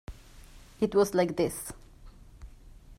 [0.79, 1.73] It was like this.